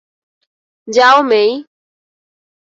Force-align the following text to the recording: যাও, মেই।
যাও, 0.87 1.17
মেই। 1.23 1.51